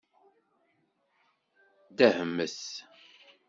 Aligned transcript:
Dehmet. 1.97 2.57